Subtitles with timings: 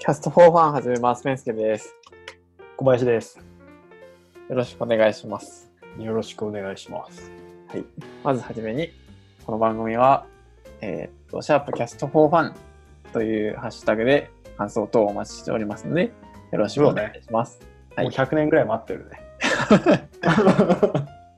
[0.00, 1.26] Cast for Fun 始めます。
[1.26, 1.94] メンスケです。
[2.78, 3.38] 小林です。
[4.48, 5.70] よろしくお願いします。
[5.98, 7.30] よろしくお願いします。
[7.68, 7.84] はい。
[8.24, 8.94] まずはじめに、
[9.44, 10.24] この番組は、
[10.80, 12.54] えーっと、シャープ Cast for Fun
[13.12, 16.12] というハッシュタグで感想等をお待ちしておりますので、よ
[16.52, 17.60] ろしくお願いします。
[17.94, 19.20] はいもう100年ぐらい待ってるね。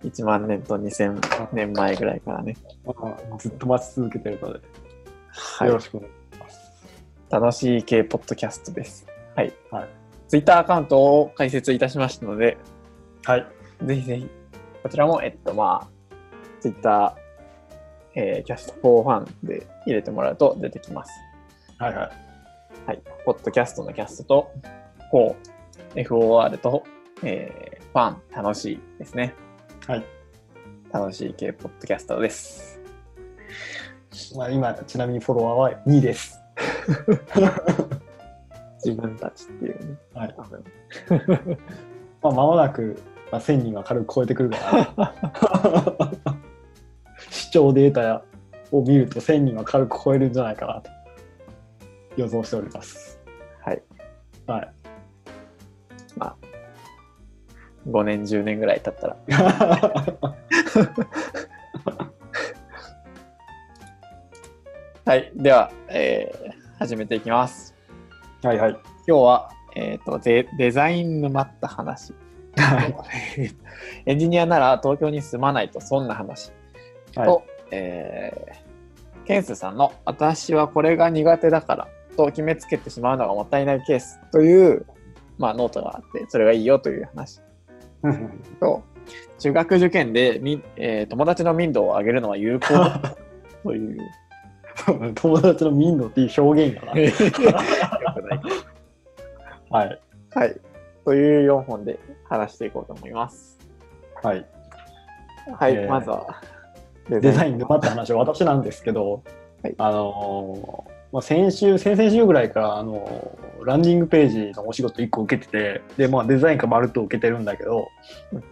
[0.04, 2.56] 1万年と2000年前ぐらいからね。
[3.40, 4.60] ずっと待ち続けてるので、
[5.32, 6.21] はいよろしくお願いします。
[7.32, 9.06] 楽しい系ポッドキャストです。
[9.34, 9.54] はい。
[9.70, 9.88] はい。
[10.28, 12.58] ツイッターアカウントを開設いたしましたので、
[13.24, 13.46] はい。
[13.84, 14.30] ぜひぜひ、
[14.82, 16.14] こちらも、えっと、まあ、
[16.60, 21.10] ツイッター、えー Cast for Fun で入れてもらうと出てきます。
[21.78, 22.10] はいはい。
[22.88, 23.02] はい。
[23.24, 24.52] ポッドキャストのキャストと、
[25.10, 26.84] フォー、FOR と、
[27.22, 29.34] えーファン、楽しいですね。
[29.86, 30.04] はい。
[30.92, 32.78] 楽しい系ポッドキャストです。
[34.36, 36.41] まあ、今、ちなみにフォロワーは2です。
[38.84, 39.96] 自分たちっていうね。
[40.14, 40.34] はい。
[40.36, 40.64] 多分
[42.22, 44.56] まあ、間もなく、まあ、1000人は軽く超えてくるか
[44.96, 45.14] ら、
[47.30, 48.22] 視聴データ
[48.70, 50.90] を見ると1000人は軽く超えるんじゃないかなと
[52.16, 53.20] 予想しております。
[53.60, 53.82] はい。
[54.46, 54.72] はい。
[56.16, 56.36] まあ、
[57.88, 59.16] 5年、10年ぐらい経ったら。
[65.04, 65.32] はい。
[65.34, 66.41] では、えー
[66.82, 67.76] 始めていきます。
[68.42, 68.72] はいはい。
[69.06, 72.12] 今日は、えっ、とデ、デザイン沼った話。
[74.04, 76.50] エンジニアなら東京に住まないとそんな話。
[77.14, 78.72] はいと、えー
[79.24, 84.84] ケンスさんの私はこれが苦手だからと決めつけてしまうのがもったいないケースという、
[85.38, 87.40] まあ、ノートがあって、それがいいよという話
[88.58, 88.82] と、
[89.38, 93.16] 中学受験でみ、えー友達の民度を上げるのは有効だ
[93.62, 93.98] という。
[95.14, 97.00] 友達の民度っていう表現がな。
[97.00, 98.40] 良くない
[99.70, 100.00] はい。
[100.34, 100.60] はい。
[101.04, 103.58] という4本で話していこうと思います。
[104.22, 104.46] はい。
[105.58, 106.40] はい、えーまずは
[107.08, 109.22] デデザイン沼って話は私なんですけど、
[109.62, 117.88] はいあのーまあ、先週、先々週ぐらいから、あのーランディングページのお仕事1個受けてて、で、まあ、デザインかまるっと受けてるんだけど、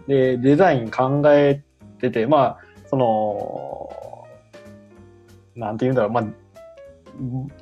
[0.06, 1.62] で、デザイン考え
[2.00, 4.09] てて、まあ、その、
[5.60, 6.25] なんて言うんだろう、まあ、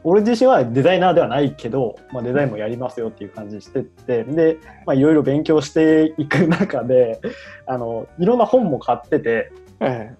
[0.04, 7.20] 俺自身はデザイナーではないけど、まあ、デザインもやりますよっていう感じしてて、で、まあ、いろいろ勉強していく中で、
[7.66, 10.14] あの、いろんな本も買ってて、え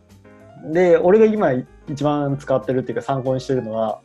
[0.72, 1.53] で、俺が今
[1.89, 4.00] 一番使ってるっていうか参考にしてるのは、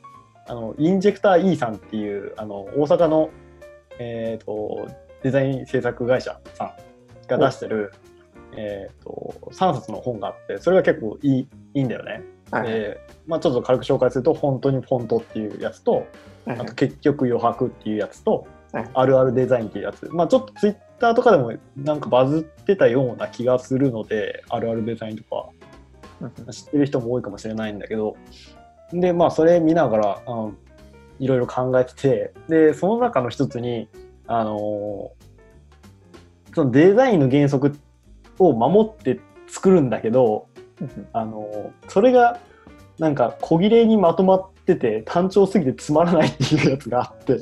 [0.47, 3.29] あの、インジェクター E さんっていう、あの、大阪の、
[3.97, 4.87] えっ、と、
[5.23, 6.71] デザイン制作会社さん
[7.27, 7.93] が出してる、
[8.55, 11.47] えっ、と、3冊の本があって、それが結構いい、い
[11.81, 12.21] いんだよね。
[12.53, 12.67] ーはい。
[12.67, 16.05] で、まあちょっと軽く紹介すると、本当にフォントっていうやつと、はい
[16.45, 18.89] あと結局余白っていうやつと、はい。
[18.93, 20.09] あるあるデザインっていうやつ。
[20.11, 25.49] まあちょっとツイッターとかでもなんかバズってたような気がするので、あるあるデザインとか
[26.51, 28.17] 知ってる人も多いかもしれないんだけど、
[28.91, 30.21] で、まあそれ見ながら、
[31.19, 33.87] いろいろ考えてて、で、その中の一つに、
[34.27, 35.11] あの
[36.53, 37.75] そのデザインの原則
[38.39, 40.47] を守って作るんだけど、
[41.13, 42.39] あのそれが
[42.99, 47.39] なんか小切れにまとまってて単調すぎてつまらないっていうやつがあって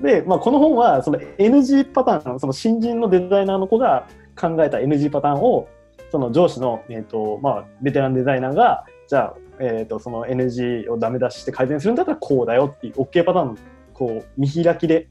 [0.00, 4.06] で、まあ、この本はその NG パターンその新人のデザイナーの子が
[4.36, 5.68] 考えた NG パターンを
[6.10, 13.56] その上司の、えーとまあ、ベテランデザイナーがじゃあ、えー、とその NG をダメ出しして改善するんだったらこうだよっていう OK パターンを
[13.92, 15.08] こう見開きで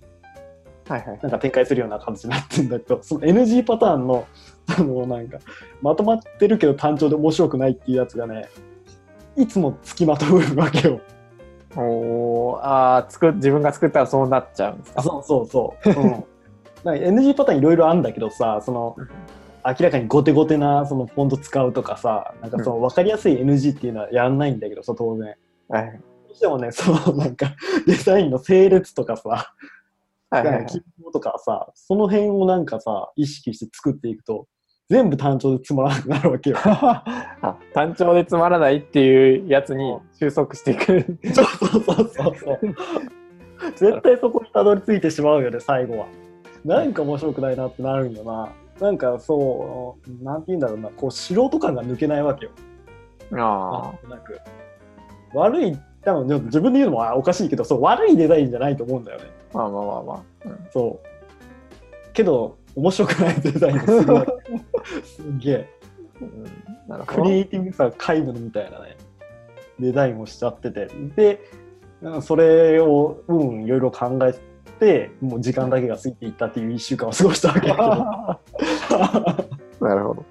[0.90, 1.20] はいはい。
[1.22, 4.28] なんか展開するような形になってるんだけど、その NG パターンの、
[4.78, 5.38] あの、なんか、
[5.82, 8.50] まとまってるけど単調で面白くないっていうやつがね、
[9.36, 11.02] いつもつきまとうわけよ。
[11.76, 15.04] おーあー作っ自分が作ったらそうなっちゃうんですか？
[15.04, 15.90] そうそうそう。
[15.90, 16.26] うん、 なんか
[16.94, 18.96] NG パターンいろいろあるんだけどさ、その、
[19.66, 25.36] 明らかにゴテゴテなそのフォント使うとかさ、なんかその分かりやすい NG っていうのはやんないんだけどさ、当然。
[25.70, 27.56] はいどうしてもね、そのなんか
[27.88, 29.54] デザインの整列とかさ、
[30.30, 30.68] はい
[31.12, 34.48] とかさ、その辺をなんかさ、意識して作っていくと、
[34.90, 36.58] 全部単調でつまらなくなるわけよ。
[36.66, 41.06] あ単調でつまらないっていうやつに収束していく。
[41.32, 42.60] そうそうそうそうそう。
[43.76, 46.08] 絶対そこにたどり着いてしまうよね、最後は。
[46.66, 48.50] なんか面白くないなってなるんよな。
[48.80, 52.52] なんかそう、なんて言うんだろうな、こう素人感が抜けないわけよ。
[53.34, 54.40] あなんとなく。
[55.36, 59.26] 悪い、多分自分で言うのもあおかしいけど、そう悪いデザインじゃないと思うんだよね。
[59.54, 60.22] あ、まあまあまあまあ。
[60.46, 61.10] うんそう。
[62.14, 64.26] けど、面白くないデザインがすごい。
[65.04, 65.70] すんげえ。
[66.22, 68.98] うんなるほどクリエイティブさ皆無みたいなね、
[69.80, 70.88] デザインをしちゃってて。
[71.16, 71.40] で、
[72.22, 74.34] それを、うん、いろいろ考え
[74.80, 77.88] て、もう時間だけが過ぎていったっていう1週間を過ごしたわけだけど。
[79.88, 80.26] なるほど。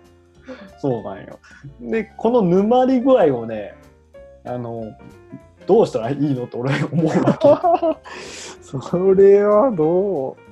[0.81, 1.39] そうなんよ。
[1.81, 3.77] で、この沼り具合をね、
[4.45, 4.93] あの、
[5.67, 8.19] どうしたらいいのと俺は思うわけ。
[8.63, 10.48] それはどう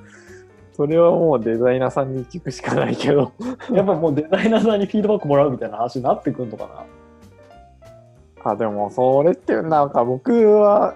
[0.77, 3.33] それはもうデザイナーさんに聞くしかないけど。
[3.73, 6.85] やっぱもうデザイナーさんにフィードバックもらうみたいな話になってくるのか
[8.43, 8.51] な？
[8.51, 10.93] あ、でもそれってなんか僕は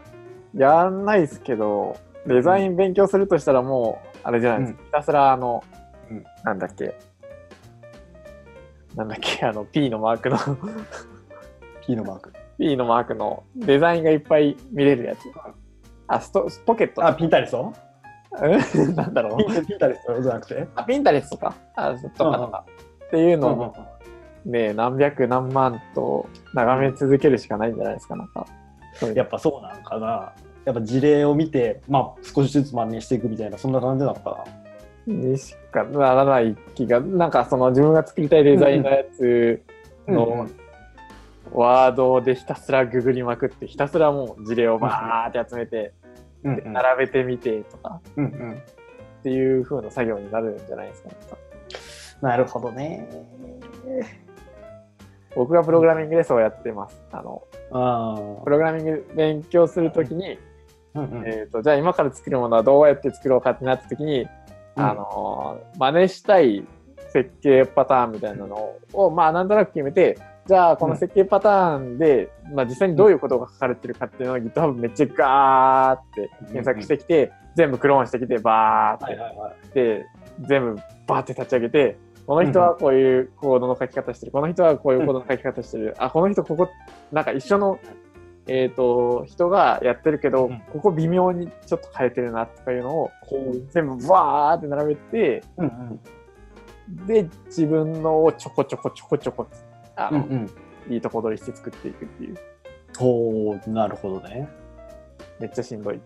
[0.56, 1.96] やんないですけど、
[2.28, 4.84] デザイン勉強するとしたらもう、あれじゃないですか。
[4.86, 5.64] ひたすらあの、
[6.10, 6.94] うんなんだっけ？
[8.96, 10.38] なんだっけ、あの P のマークの
[11.88, 12.34] P のマーク。
[12.60, 15.20] P のマークのデザインがいっぱい見れるやつ。
[16.08, 17.04] あ、ストポケット。
[17.04, 17.74] あ、ピンタリストうん
[18.96, 19.76] なんだろうピ。
[19.76, 20.68] ンタリストじゃなくて？
[20.76, 21.54] あ、ピンタレストか？
[21.76, 22.66] あ、とかとか。
[23.08, 23.74] っていうのを
[24.46, 28.46] ね、何百何万と眺め続けるしかないんじゃないですか、なんか。
[29.14, 30.34] やっぱそうなのかな。
[30.66, 34.46] やっぱ事例を見て、まあ少しずつ真似していくみたいな、そんな感じなのか
[35.08, 39.62] にしかならない気が、なんかその自分が作りたいデザインのやつ
[40.08, 40.14] な。
[40.16, 40.48] の
[41.54, 45.92] ワードでひたすらググりまくって、ひたすらもう事例をバーって集めて、
[46.44, 51.10] う並べてみてとかうんうんっていう風な作業になるんじゃないですか。
[52.22, 53.08] なるほどね。
[55.36, 57.02] 僕がプログラミングでそうやってます。
[57.12, 60.40] あの、あプログラミング勉強するときに、
[60.94, 61.00] あ。
[61.02, 64.30] うんうんえー、とじゃあ今から作るものはどうやって作ろうかってなった時に、うん
[64.76, 66.66] あのー真似したい
[67.10, 70.18] 設計パターンみたいなのを、まあなんとなく決めて
[70.52, 79.14] じゃあこの設計パターンで、まあ、実際にどういうことが書かれてるかっていうのを GitHub めっちゃガーって検索してきて、全部クローンしてきてバーって。
[79.14, 79.74] はいはいはい。
[79.74, 80.06] で
[80.42, 86.68] 全部バーって立ち上げてこの人はこういうコードの書き方してる、この人はこういうコードの書き方してる、あこの人ここ
[87.14, 87.80] なんか一緒の、
[88.48, 90.60] えー、と人がやってるけど、うん。
[90.74, 93.72] ここ微妙にちょっと変えてるなとかいうのをこう。
[93.72, 95.70] 全部バーって並べてうんう
[96.94, 97.06] ん。
[97.08, 99.48] で自分のをちょこちょこちょこちょこ
[100.08, 100.50] あの、うん
[100.88, 100.94] うん。
[100.94, 102.38] いいとこ取りして作っていくっていう
[103.00, 104.50] おーなるほどね。
[105.40, 106.00] めっちゃしんどい。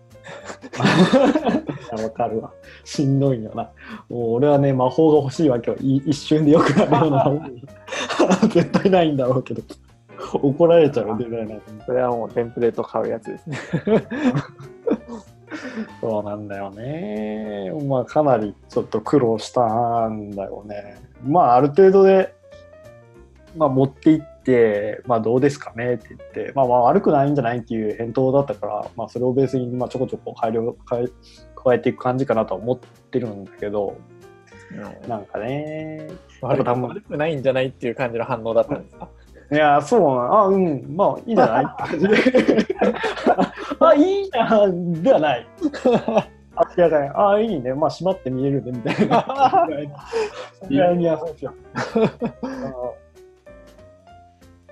[2.02, 2.52] わかるわ。
[2.84, 3.70] しんどいよな。
[4.08, 5.76] もう俺はね、魔法が欲しいわけよ。
[5.80, 7.50] い一瞬でよくなるような
[8.48, 9.62] 絶対ないんだろうけど。
[10.32, 11.60] 怒られちゃうデザイナーに。
[11.84, 13.58] それはもうテンプレート買うやつですね。
[16.00, 17.72] そうなんだよね。
[17.86, 20.96] まあかなりちょっと苦労したんだよね。
[21.22, 22.34] まあある程度で、
[23.56, 25.94] まあ、持っていって、まあどうですかね？
[25.94, 27.58] って言って、まあまあ悪くないんじゃない？
[27.58, 31.06] っていう返答だったから、まあそれをベースにまあちょこちょこ改良変え
[31.56, 33.96] 加えていく感じかなと思ってるんだけど、
[35.08, 36.08] なんかね。
[36.42, 39.08] 悪く悪くないんじゃないっていう感じの反応だったんですか、
[39.52, 40.18] いや、そう。
[40.18, 42.76] あ、うん、まあいいんじゃないって感じで。
[43.80, 44.68] あ、いいな、
[45.02, 45.46] ではない。
[46.76, 49.66] 明らかに、あ、いいね、まあ閉まって見えるね、みたいな。
[50.68, 51.54] 意外に優しいよ。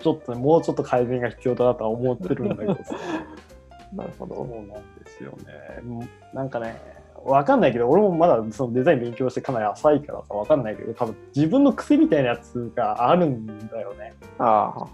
[0.05, 2.95] ちょっとね、もうちょっと改善が必要だなとは思ってるんだけどさ。
[3.95, 4.35] なるほど。
[4.35, 5.37] そうなんですよね。
[5.83, 6.77] うんなんかね、
[7.25, 14.13] わかんないけど、俺もまだそのデザイン勉強してかなり浅いからさ、わかんないけど、多分自分の癖みたいなやつがあるんだよね。
[14.39, 14.87] ああ、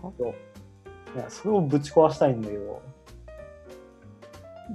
[1.16, 2.80] いやそれをぶち壊したいんだけど、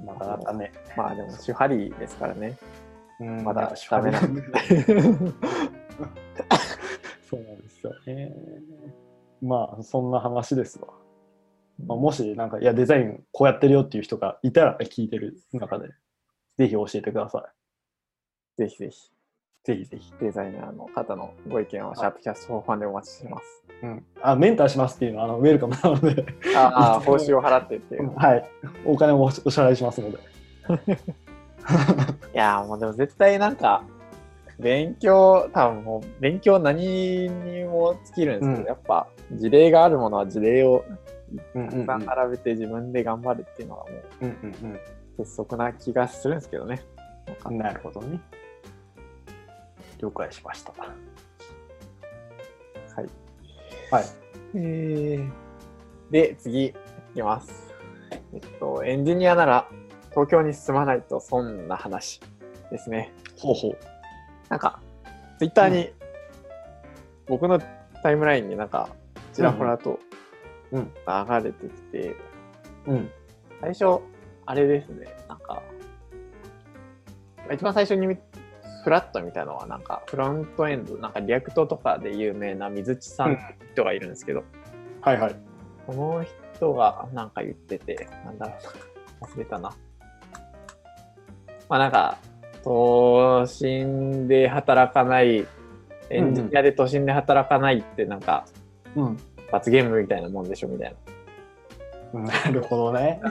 [0.06, 0.74] なかなかね。
[0.98, 2.58] まあでも、手張りですからね。
[3.22, 4.34] うんまだダメな そう
[7.42, 8.36] なんですよね。
[9.42, 10.88] まあ、そんな話ですわ。
[11.86, 15.90] まあ、もし、なんか、いや、デザインこうやってるよっていう人がいたら、聞いてる中で、
[16.58, 17.52] ぜひ教えてくださ
[18.58, 19.12] ぜひぜひ、い。
[19.66, 20.14] ぜひぜひ。
[20.22, 23.64] デザイナーの方のご意見は、シャープキャストファンでお待ちしてます。
[23.84, 24.06] うん。
[24.22, 26.26] あ、メンターしますっていうのは、あの、ウェルカムなので、
[26.56, 28.16] ああ、報酬を払ってっていう。
[28.16, 28.50] はい。
[28.86, 30.18] お金もお支払いしますので。
[32.34, 33.84] いやーもうでも絶対なんか、
[34.60, 40.86] 勉強、多分もう勉強何にも尽きるんですけど、うんやっぱ事例があるものは事例を
[41.54, 43.90] うんたくさん並べて自分で頑張るっていうのがも
[44.22, 44.80] ううんうん
[45.18, 46.82] 鉄則な気がするんですけどね。
[47.50, 48.20] なるほどね。
[50.00, 50.74] 了解しました。
[50.74, 50.88] は
[53.02, 53.06] い。
[53.92, 54.06] はい。
[54.56, 55.32] えー
[56.12, 56.74] で、次、い
[57.16, 57.74] きます。
[58.34, 59.68] えっと、エンジニアなら
[60.12, 62.22] 東京に住まないと損な話
[62.70, 63.12] ですね。
[63.38, 63.78] ほうほう。
[64.50, 64.80] なんか、
[65.40, 65.90] ツイッターに、
[67.28, 67.60] 僕の
[68.04, 68.90] タイムラインになんか、
[69.34, 70.00] ちらほらと
[70.72, 70.92] うん。
[71.08, 72.16] 流れてきて、
[72.88, 73.10] うん。
[73.62, 74.02] 最初、
[74.46, 75.62] あれですね、なんか、
[77.52, 78.18] 一番最初に見
[78.84, 83.42] フラットみたいなのは、なんか、フロントエンド、なんか React とかで有名な水地さんって
[83.74, 84.44] 人がいるんですけど、
[85.02, 85.36] はいはい。
[85.88, 86.24] この
[86.56, 88.54] 人がなんか言ってて、なんだろ
[89.22, 89.70] う忘れたな。
[91.68, 92.18] まあなんか、
[92.66, 95.46] 都心で働かない、
[96.10, 98.46] エンジニアで都心で働かないってなんか、
[98.96, 99.18] うん。
[99.52, 100.96] 罰ゲームみたいなもんでしょみたい
[102.14, 103.22] なるほどね。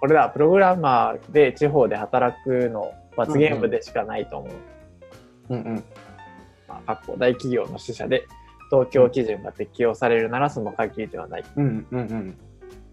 [0.00, 5.54] これだ、プログラマーで地方で働くの罰ゲームでしかないと思う。
[5.54, 5.84] うんうん。
[6.66, 8.26] まあ、各大企業の支社で
[8.70, 12.38] 東京基準が適用されるならその限りではないっうんうんうん。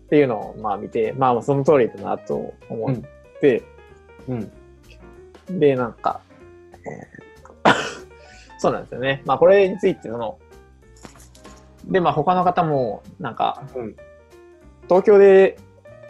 [0.09, 2.95] ていうのをまあ見て、まあその通りだなと思っ
[3.39, 3.63] て、
[4.27, 4.51] うん。
[5.49, 6.21] で、なんか、
[6.85, 7.27] えー
[8.59, 9.21] そうなんですよね。
[9.25, 10.39] まあこれについてその、
[11.85, 13.95] で、まあ他の方も、なんか、うん
[14.89, 15.57] 東京で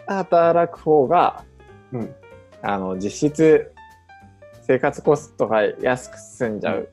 [0.06, 1.44] 働く方が、
[1.92, 2.14] うん
[2.62, 3.72] あの、実質
[4.62, 6.88] 生活コストが安く済んじゃう。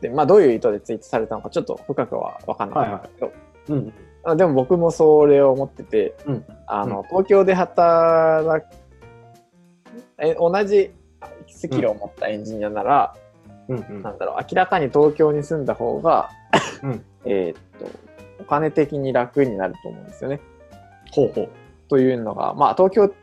[0.00, 3.32] で、まあどういう意図でツイートされたのかちょっと深くは分かんなかったんですけど、
[3.68, 3.92] うん。
[4.24, 8.70] あでも僕もそれを思ってて、うんあの東京で働く
[10.18, 10.92] え同じ
[11.48, 13.14] スキルを持ったエンジニアなら、
[13.68, 14.02] うん。
[14.02, 16.30] なんだろう明らかに東京に住んだ方が、
[16.82, 18.06] うんえっと
[18.38, 20.40] お金的に楽になると思うんですよね。
[21.10, 21.48] ほうほう。
[21.88, 23.14] というのが、まあ、東京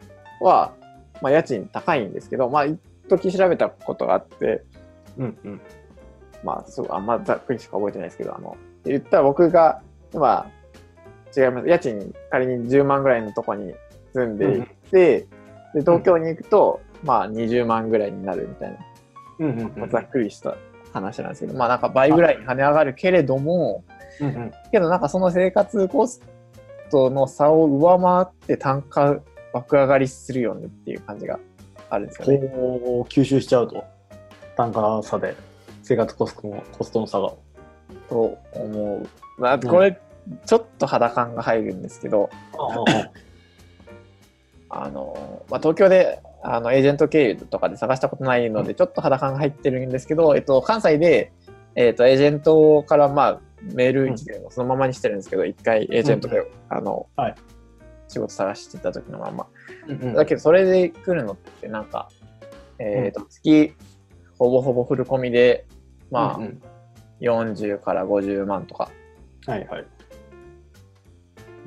[0.42, 0.74] は、
[1.22, 4.64] まあ、家賃高いんですけど、まあ、一時調べたことがあって、
[5.18, 5.62] うんうん。
[6.44, 9.82] まあ、そうあんまざっくりしか覚えてないですけど、あの、言ったら僕が、
[10.14, 11.68] まあ、違います。
[11.68, 13.74] 家賃仮に10万ぐらいのとこに
[14.14, 15.28] 住んでいて、
[15.74, 18.78] で、東京に行くと、まあ、20万ぐらいになるみたいな、
[19.40, 19.80] うんうんうん。
[19.80, 20.56] まあざっくりした
[20.94, 23.84] 話なんですけど、まあ、なんか倍ぐらいに跳ね上がるけれども、
[24.20, 24.52] うんうん。
[24.72, 26.22] けどなんかその生活コス
[26.90, 29.20] トの差を上回って単価
[29.54, 31.40] 爆上がりするよねっていう感じが
[31.90, 32.48] あるんですよね。
[32.50, 33.84] こう、吸収しちゃうと。
[34.56, 35.36] 単価差で、
[35.84, 37.34] 生活コストの、コストの差が。
[38.10, 39.08] と思う。
[39.38, 40.00] まあ、これ、
[40.46, 42.30] ちょっと肌感が入るんですけど、
[44.70, 51.32] あの、まあ、東京であのエージェント経由とかで探したことないので、ちょっと肌感が入ってるんですけど、えっと、関西で、
[51.76, 57.36] えっと、エージェントから、まあ、メール来てそのままにしてるんですけど、一回エージェントで、あの、はい。
[58.10, 59.48] 仕事探してた時のまま。
[60.14, 62.10] だけど、それで来るのって、なんか、
[62.78, 63.74] えっと、月、
[64.38, 65.66] ほぼほぼフル込みで、
[66.12, 66.62] まあ、うんうん。
[67.22, 68.90] 40から50万とか、
[69.46, 69.86] はいはい。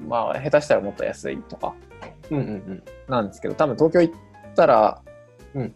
[0.06, 1.74] まあ、下手したらもっと安いとか。
[2.30, 2.82] うんうんうん。
[3.08, 4.14] なんですけど、多分東京行っ
[4.56, 5.02] たら、
[5.54, 5.74] うん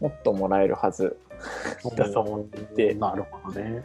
[0.00, 1.16] もっともらえるはず
[1.96, 3.82] だと思っていて、なるほどね。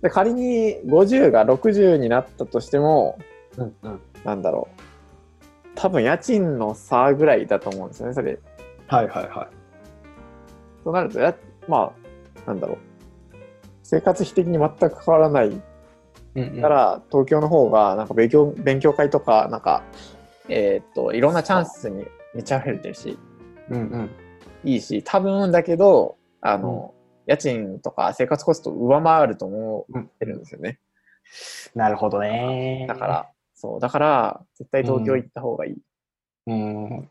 [0.00, 3.18] で仮に50が60になったとしても、
[3.56, 4.00] うんうん。
[4.24, 4.80] なんだろう、
[5.76, 8.38] 多分家賃の差ぐらいだと思うんですよね、それ。
[8.88, 9.48] はいはいは
[10.84, 11.34] となるとや、
[11.68, 11.92] ま
[12.46, 12.78] あ、なんだろう、
[13.82, 15.60] 生活費的に全く変わらないい。
[16.34, 19.84] うんから、東京の方が、なんか勉強勉強会とか、なんか、
[20.48, 23.18] えーっと、いろんなチャンスにめちゃ溢れてるし、
[23.68, 24.10] うんうん。
[24.64, 26.94] いいし、多分だけど、あの、
[27.26, 30.78] 家賃とか生活コストを上回ると思ってるんですよね。
[31.74, 32.86] なるほどね。
[32.88, 35.76] だから、そう、だから、絶対東京行った方がいい。
[36.46, 37.08] うん。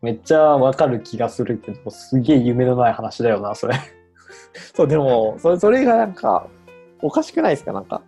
[0.00, 3.74] めっちゃわかる気がするけど、すげえ夢のない話だよな、それ。
[4.74, 6.48] そう、でも、それそれがなんか、
[7.00, 8.02] おかしくないですかなんか、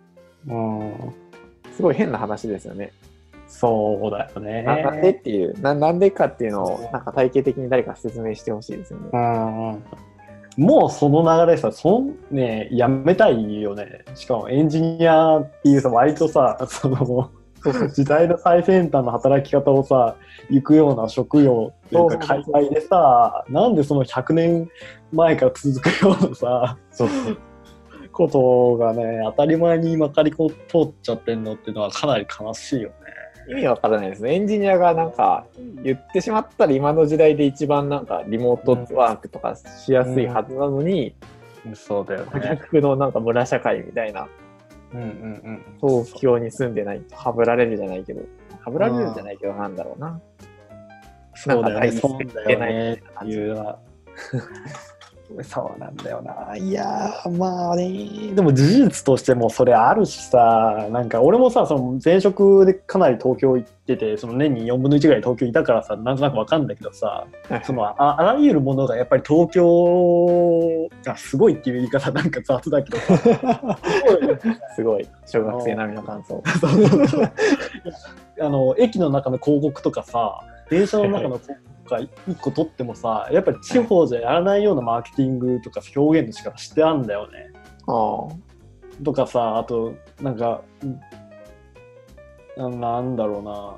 [0.47, 1.13] うん。
[1.73, 2.91] すごい変な話ですよね。
[3.57, 4.63] そうだよね。
[4.63, 9.09] ななんでっていうな、なんでかっていうのを、なんか体系的に誰か説明してほしいですよね。
[9.13, 9.83] うん。
[10.65, 14.03] もうその流れさ、そんね、やめたいよね。
[14.13, 17.31] しかもエンジニアっていうさ、割とさ、その、
[17.93, 20.17] 時代の最先端の働き方をさ、
[20.49, 24.69] 行くような職業っていうか、そうそうそう海外でさ、なんでその100年
[25.13, 26.77] 前から続くようなさ。
[28.15, 32.95] ことがね、当たり前にまかりこ通っちゃってんのっていうのはかなり悲しいよね。
[33.47, 34.35] 意味わからないですね。
[34.35, 35.45] エンジニアがなんか、
[35.83, 41.15] 言ってしまったら今の時代で一番なんかリモートワークとかしやすいはずなのに、
[41.73, 44.27] そうだよ真逆のなんか村社会みたいな、
[44.93, 45.07] うんうんう
[45.51, 45.63] ん。
[45.79, 48.21] 東京に住んでないとはぶられるじゃないけど、
[48.61, 50.19] はぶられるじゃないけどなんだろうな。
[51.35, 53.79] そうだよね、そうだよねいうのは。
[55.43, 56.55] そうなんだよな。
[56.55, 67.25] いやー、まあね、でも事実としてもそれあるしさ、なんか俺もさ、その前職でかなり東京行ってて、その年に4分の1ぐらい東京いたからさ、なんとなくわかんだけどさ、
[67.63, 73.17] そのああらゆるものがやっぱり東京がすごいっていう言い方なんか雑だけどさ、
[74.75, 76.43] すごい、小学生並みの感想。
[78.41, 82.09] あの駅の中の広告とかさ電車の中の広告とか一
[82.41, 87.51] 個取ってもさやっぱり地方じゃやらないようなマーケティングとか表現の仕方してあんだよね。
[87.87, 88.27] あ
[89.03, 90.61] とかさあとなんか
[92.57, 93.75] うんななんだろうな。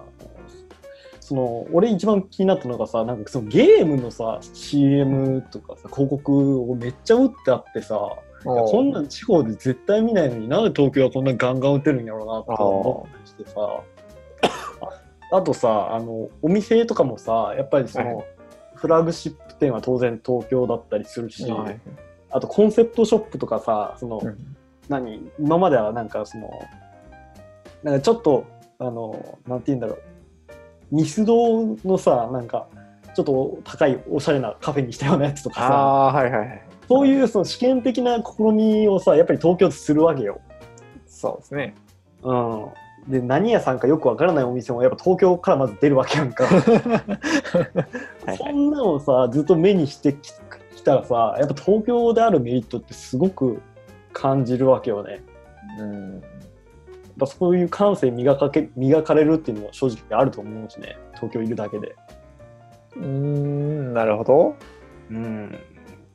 [1.19, 7.99] その俺一番気になったのがさなんかそのゲームのさ CM とかさ広告をめっちゃ打ってあってさ
[8.45, 13.81] こんなん地方で絶対見ないのになんで東京はこんなガンガン打てるんやろうなって思ったりしてさ
[15.31, 18.25] あとさあのお店とかもさやっぱりその、はい、
[18.75, 21.79] フラグシップ店は当然東京だったりするし、はい、
[22.31, 24.55] あとコンセプトショップとかさその、うん、
[24.87, 26.49] 何今まではなんかその
[27.83, 28.45] なんかちょっと
[28.79, 30.01] あのなんて言うんだろう。
[30.89, 32.67] ミスドのさなんか
[33.15, 40.39] ちょっと高いおしゃれなカフェにしたようなやつとかさはいはいはい、そういうその試験的な試みをさやっぱり東京でするわけよ。
[41.07, 41.75] そうですね。
[42.23, 42.67] うん、
[43.07, 46.45] で何屋さんかよくわからないお店もやっぱ東京からまず出るわけやんか。
[48.37, 50.33] そんなのさずっと目にしてき
[50.83, 53.61] たらさやっぱ東京であるメリットってすごく
[54.11, 55.21] 感じるわけよね。
[55.79, 56.23] うん。
[57.17, 60.97] ぱそういう感性磨かけ磨かれるっていうのも正直あると思うしね。
[61.15, 61.95] 東京いるだけで。
[62.95, 64.55] うんなるほど。
[65.11, 65.57] うん。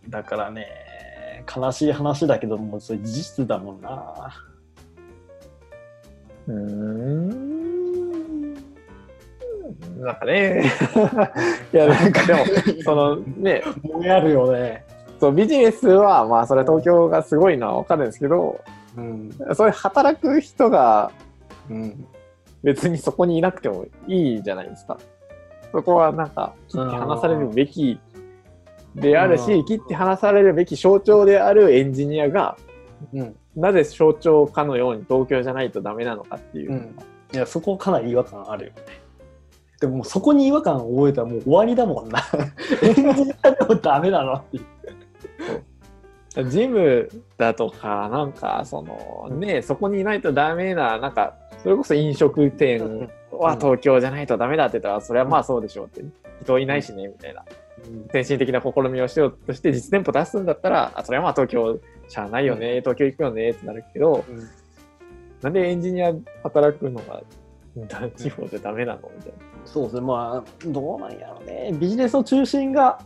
[0.08, 0.66] だからね
[1.54, 4.51] 悲しい話だけどもそれ事実だもんな
[6.48, 7.28] うん。
[10.00, 10.64] なんかね。
[11.72, 12.40] いやなんかでも
[12.84, 13.62] そのね。
[13.82, 14.84] もやるよね。
[15.20, 18.60] そうビジネスはまあそれ東京がすごいのは分かるんですけど
[18.96, 21.12] うん、そういう働く人が、
[21.70, 22.06] うん、
[22.62, 24.98] 別にそこにいなくてもいいじゃないですか。
[25.72, 27.98] そこはなんか切って離されるべき
[28.94, 32.58] であるし、切って離されるべき象徴であるエンジニアが、
[33.12, 36.72] うん、なぜ象徴かのように東京じゃないとダメなのかっていう。
[36.72, 36.96] うん、
[37.32, 38.82] いや、そこかなり違和感あるよね。
[39.80, 42.22] でもそこに違和感を覚えたらもう終わりだもんな。
[42.82, 44.64] エンジニアでもダメなのっていう。
[46.50, 56.02] ジムだとか、なんか、その、ね、そこにいないとダメな、なんか、それこそ飲食店は東京じゃないとダメだって言ったら、それはまあそうでしょうって、
[56.42, 57.44] 人いないしね、みたいな。
[58.12, 64.24] 先進的な試みをしようとして実店舗出すんだったら、あそれはまあ東京しゃあないよね、東京行くよねってなるけど、
[65.42, 67.22] なんでエンジニア働くのが
[68.16, 69.38] 地方でダメなのみたいな。
[69.64, 71.72] そうですね、まあ、どうなんやろうね。
[71.74, 73.00] ビジネスの中心が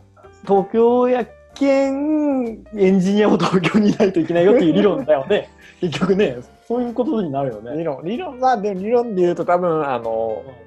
[0.44, 1.26] 東京や
[1.58, 5.50] 見エンジニアも東京にいないといけないよっていう理論だよね。
[5.80, 7.76] 結局ねそういうことになるよね。
[7.76, 10.65] 理論理論まあで理論で言うと多分あの、うん、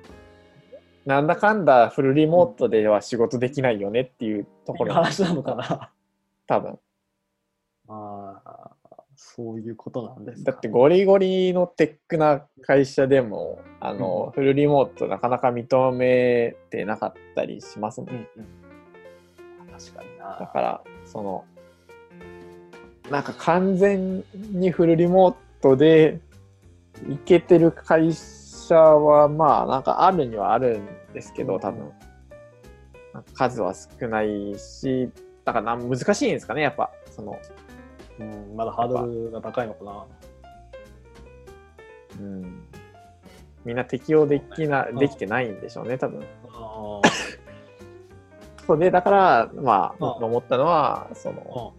[1.09, 4.93] なんだかんだフルリモートでは仕事できないよねっていうところ。
[4.93, 5.89] 話なのかな。
[6.45, 6.79] 多分。
[7.87, 8.71] ああ
[9.15, 18.47] そういうことなんですだってゴリゴリのテックな会社でもあの、うん、フルリモートなかなか認めてなかったりしますもん、うんうん。
[19.71, 20.37] 確かにな。
[20.39, 21.43] だから、その、
[23.09, 26.19] なんか完全にフルリモートで
[27.09, 31.91] いけてる会社は、まあ、なんかあるにはあるんですけど、多分。
[33.33, 35.09] 数は少ないし、
[35.43, 36.91] だから難しいんですかね、やっぱ。
[37.11, 37.39] その
[38.19, 40.05] うん、まだハードルが高いのかな。
[42.19, 42.63] うん。
[43.65, 46.23] みんな適用できな、できてないんでしょうね、多分。
[48.67, 51.73] そうで、だから、まあ、思ったのは、その、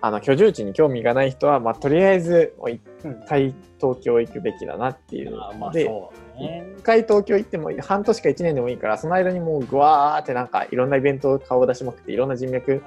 [0.00, 2.80] あの居住地に興味がない人は、まあ、とりあえず一
[3.28, 5.90] 回東京行くべきだなっていうので、
[6.38, 12.82] 一回東京行っても半年か1年でもいいからその間にもうぐわーってなんかいろんなイベントを顔を出しまくっていろんな人脈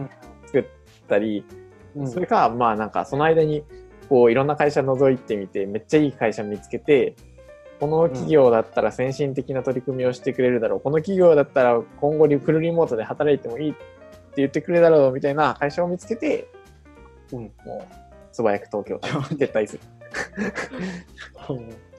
[0.45, 0.65] 作っ
[1.07, 1.43] たり、
[1.95, 3.63] うん、それかまあなんかその間に
[4.09, 7.15] こういろんな会社覗いてみてめっちゃいい会社見つけて
[7.81, 13.79] この企業だったら先進的な取り組みをしてくれるだろう、この企業だったら今後にフルリモートで働いてもいいって
[14.37, 16.47] 言ってくれるだろうみたいな会社を見つけて、
[17.31, 17.95] うん、もう
[18.31, 19.81] 素早く東京撤退する。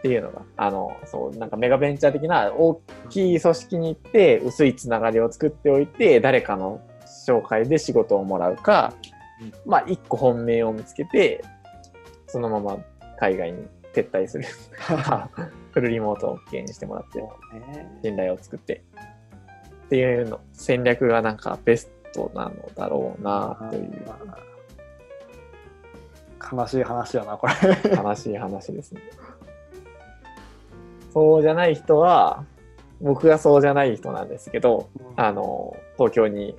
[0.00, 6.80] っていうのが、あの、そう、なんかメガベンチャー的な大きい組織に行って、薄いつながりを作っておいて、誰かの
[7.26, 8.94] 紹介で仕事をもらうか、
[9.66, 11.44] まあ、一個本命を見つけて、
[12.28, 12.78] そのまま
[13.18, 13.58] 海外に
[13.92, 14.44] 撤退する。
[15.72, 17.22] フルリモートを OK にしてもらって、
[18.02, 18.82] 信頼を作って。
[19.86, 23.90] っていうの戦略がなんかベストなのだろうなという。
[26.52, 27.52] 悲しい話だな、これ。
[27.94, 29.02] 悲しい話ですね。
[31.12, 32.44] そうじゃない人は、
[33.00, 36.54] 僕がそうじゃない人なんですけど、うん、あの、東京に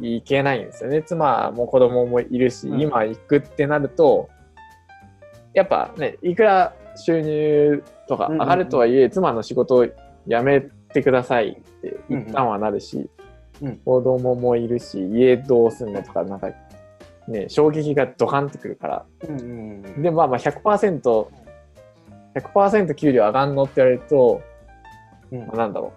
[0.00, 1.02] 行けないんですよね。
[1.02, 4.28] 妻も子供もいるし、うん、今行くってなると、
[5.54, 9.92] やっぱね、いくら収入とか上がるとはいえ、妻の仕事を辞
[10.42, 10.60] め
[10.92, 13.08] てくださいって一旦はなるし、
[13.62, 16.50] うん、子供もいるし、家どうすんのとか、なんか、
[17.26, 19.04] ね、衝撃がドカンってくるから。
[19.28, 21.26] うんうんうん、で、まあまあ100%、
[22.36, 24.42] 100%給料上がんのって言われると、
[25.30, 25.46] うん。
[25.46, 25.92] まあなんだろ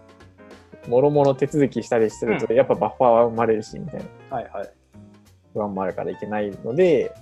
[0.88, 4.38] う、もろもろ手続きしたりすると、やっぱバッファーは生まれるし、みたいな。
[4.38, 4.70] はいはい。
[5.54, 7.14] 不安もあるからいけないので、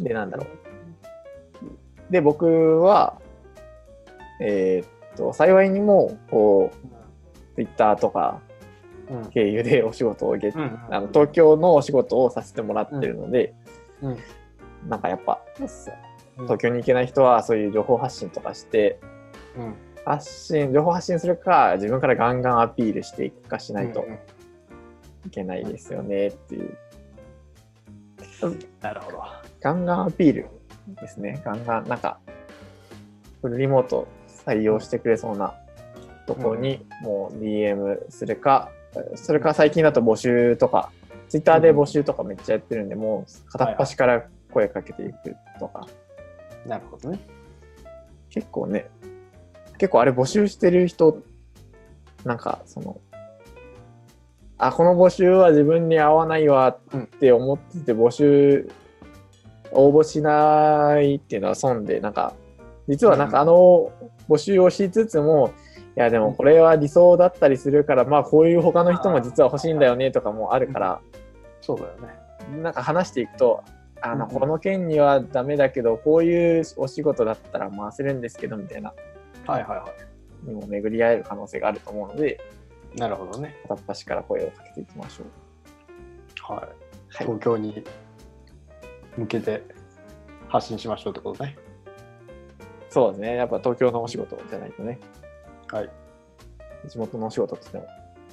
[0.00, 2.12] で、なんだろう。
[2.12, 3.20] で、僕は、
[4.40, 8.40] えーっと、幸いにも、こう、Twitter とか
[9.10, 9.30] うん。
[9.30, 13.54] 経由でお仕事をゲうんあの東京のお仕事をさせてもらってるので、
[14.02, 14.18] うん。
[14.88, 15.40] なんかやっぱ
[16.42, 18.98] 東京に行けない人はそういう情報発信とかして
[19.56, 19.74] うん。
[20.04, 24.18] 発信情報発信するか自分からガンガンアピールしていくかしないとうん
[25.26, 26.76] いけないですよねっていう、
[28.82, 29.22] なるほど。
[29.60, 30.48] ガンガンアピール
[31.00, 31.40] ですね。
[31.44, 32.18] ガンガンなんか
[33.40, 34.06] フルリモート
[34.46, 35.54] 採用してくれそうな
[36.26, 38.70] ところにもう DM するか、
[39.16, 40.90] それから最近だと募集とか、
[41.28, 45.86] ツイッターで募集とかめっちゃやってるんで、もう片っ端から声かけていくとか、
[46.66, 47.18] なるほどね。
[48.30, 48.90] 結構ね、
[49.78, 51.22] 結構あれ募集してる人、
[52.24, 53.00] なんかその、
[54.58, 58.68] あ、この募集は自分に合わないわって思ってて、募集、
[59.72, 62.34] 応募しないっていうのは損で、なんか、
[62.88, 63.90] 実はなんかあの
[64.28, 65.52] 募集をしつつも、
[65.96, 71.00] いやでもこれは理想だったりするから、まあこういう他の人も実は欲しいんだよねとかもあるから、
[71.60, 71.92] そうだよ
[72.54, 72.62] ね。
[72.62, 73.62] なんか話していくと、
[74.06, 78.92] あの、この件にはダメだけど、こういうお仕事だったら回せるんですけど、みたいな、
[79.46, 79.94] はいはいは
[80.42, 82.38] にも巡り合える可能性があると思うので、
[82.94, 82.98] い。
[83.00, 83.56] なるほどね。
[83.62, 86.52] 片っ端から声をかけていきましょう。
[86.52, 86.66] はい。
[86.66, 86.74] はい。
[87.18, 87.82] 東京に
[89.16, 89.62] 向けて
[90.48, 91.56] 発信しましょうってことね。
[92.90, 93.36] そうですね。
[93.36, 95.00] やっぱ東京のお仕事じゃないとね、
[95.72, 95.90] はい。
[96.86, 97.86] 地元のお仕事としても、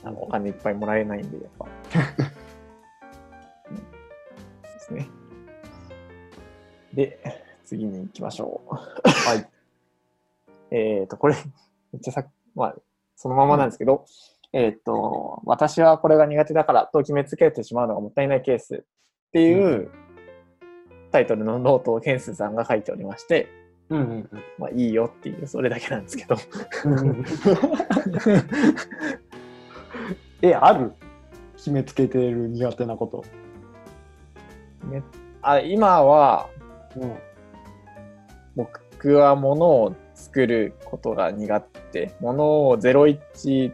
[0.04, 1.66] あの、お金いっぱいもらえないんで、やっぱ。
[6.94, 7.20] で、
[7.66, 8.76] 次に行きましょう。
[8.76, 9.50] はい。
[10.72, 11.36] えっと、これ、
[11.92, 12.26] めっちゃさ、
[12.56, 12.76] まあ、
[13.16, 14.06] そのままなんですけど、
[14.54, 19.90] えっと、私はこれが苦手だからと決めつけてしまうのがもったいないケースっていう
[21.12, 23.48] タイトルのノートをけんすうさんが書いておりまして、
[23.90, 26.36] うんうんまあいいよっていう、それだけなんですけど。
[26.86, 27.26] うん。
[30.42, 30.94] え、ある？
[31.58, 33.24] 決めつけてる苦手なこと。
[34.90, 35.04] ね
[35.42, 36.50] あ今は、
[36.98, 37.18] うん。
[38.56, 42.14] 僕は物を作ることが苦手。
[42.20, 43.74] 物を01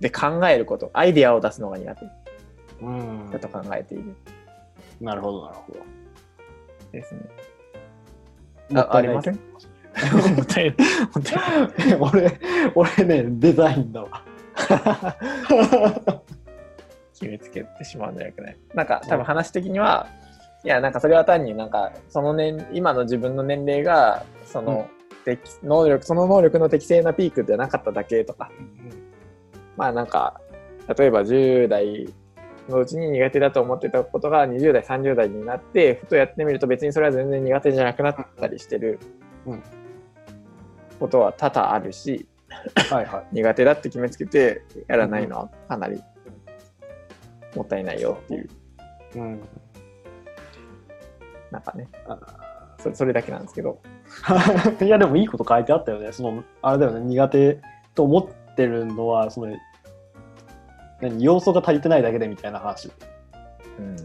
[0.00, 2.06] で考えること、アイデアを出すのが苦手
[2.82, 4.14] うんだと考えている
[5.00, 5.80] なるほど、なるほど。
[6.92, 7.20] ですね。
[8.70, 9.38] もったいないありません？
[10.36, 10.76] もったいない
[12.00, 12.38] 俺、
[12.74, 14.22] 俺ね、デザインだわ。
[17.18, 20.06] 決めつけてしまうんじゃなくないなんか多分話的には、
[20.66, 24.88] いやなんかそれは単になんかその年今の自分の年齢がその、
[25.24, 28.50] 適能力その能力の適正なピークじゃなかっただけとか。
[29.76, 30.40] まあなんか
[30.98, 32.12] 例えば10代
[32.68, 38.98] のうちに苦手だと思ってたことが20代30代になってふとやってみると別にそれは全然苦手じゃなくなったりしてる
[39.46, 39.62] うん。
[40.98, 42.26] ことは多々あるし
[42.90, 43.26] はいはい。
[43.30, 46.02] 苦手だって決めつけてやらないのはかなり
[47.54, 48.48] もったいないよっていう。
[49.14, 49.40] うん。
[51.50, 52.18] なんかねあ
[52.78, 53.80] それそれだけなんですけど
[54.84, 56.12] いや、でもいいこと書いてあったよね。
[56.12, 57.60] その、あれだよね、苦手
[57.94, 59.52] と思ってるのは、その、
[61.00, 62.90] 何要素が足りてないだけでみたいな話。
[63.78, 63.96] うん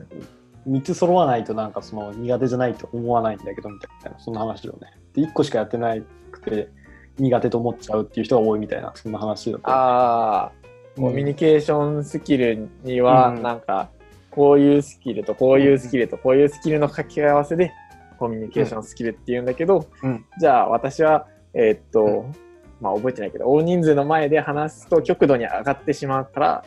[0.69, 4.91] 3つ揃わないとなんかその苦手じゃないと思わないんだけどみたいな、そんな話よね。
[5.13, 5.95] で、1個しかやってな
[6.31, 6.69] くて
[7.17, 9.71] 苦手と思っちゃうっていう人が多いみたいな、そんな話だった。
[9.71, 10.51] ああ
[10.97, 13.89] うんコミュニケーションスキルにはうんなんか
[14.31, 17.71] こういうスキルとこういうスキルとこういうスキルの掛け合わせで
[18.17, 20.25] コミュニケーションスキルっていうんだけど、うん。
[20.39, 26.65] じゃあ私はえーっと、うまあ覚えてないけど大人数の前で話すと極度に上がってしまうから、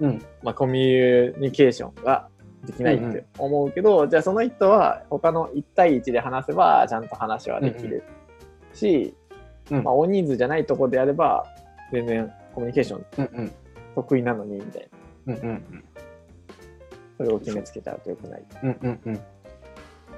[0.00, 0.24] うん。
[0.42, 2.28] まあ、コミュニケーションが
[2.64, 8.04] できないって思うけど、じゃあその人は他の1対1で話せばちゃんと話はできる
[8.72, 9.14] し、
[9.70, 11.46] うんまあ、大人数じゃないとこであれば
[11.92, 13.52] 全然コミュニケーションうんうん。
[13.94, 14.88] 得意なのにみたい
[15.26, 15.34] な。
[15.34, 15.84] うんうん
[17.16, 18.70] それを決めつけちゃうとよくないうん。
[18.70, 19.20] うんうんうん。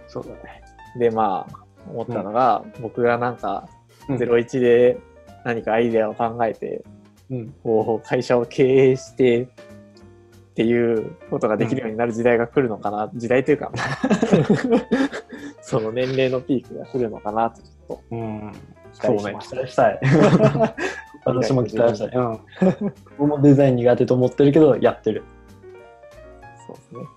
[0.09, 0.63] そうだね。
[0.99, 3.69] でまあ思ったのが、僕がなんか
[4.09, 4.99] うん01で
[5.45, 6.85] 何かアイデアを考えて、
[7.31, 7.55] うん。
[7.63, 9.47] こう会社を経営してっ
[10.55, 13.73] ていうことができるようになる時代が来るのかな、時代というか
[15.61, 18.53] その年齢のピークが来るのかなとちょっうん。
[18.95, 20.01] 期待しましたそうね、期待したい。
[21.25, 22.09] 私も期待したい。
[22.15, 22.39] うん。
[23.19, 25.25] 僕もデザイン苦手と思ってるけど、やってる。
[26.75, 27.09] とそうですね